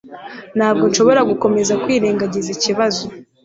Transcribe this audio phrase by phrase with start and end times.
[0.57, 3.03] Ntabwo nshobora gukomeza kwirengagiza ikibazo.